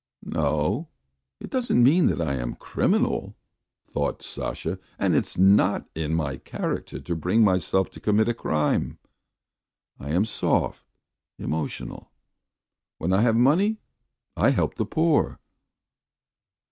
"No, 0.25 0.87
it 1.39 1.51
doesn't 1.51 1.83
mean 1.83 2.07
that 2.07 2.19
I 2.19 2.33
am 2.33 2.53
a 2.53 2.55
criminal..." 2.55 3.35
thought 3.93 4.23
Sasha. 4.23 4.79
"And 4.97 5.13
it's 5.13 5.37
not 5.37 5.87
in 5.93 6.15
my 6.15 6.37
character 6.37 6.99
to 6.99 7.15
bring 7.15 7.43
myself 7.43 7.91
to 7.91 7.99
commit 7.99 8.27
a 8.27 8.33
crime. 8.33 8.97
I 9.99 10.09
am 10.09 10.25
soft, 10.25 10.83
emotional.... 11.37 12.09
When 12.97 13.13
I 13.13 13.21
have 13.21 13.35
the 13.35 13.41
money 13.41 13.77
I 14.35 14.49
help 14.49 14.73
the 14.73 14.87
poor. 14.87 15.37